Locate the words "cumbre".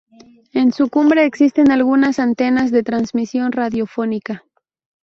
0.89-1.25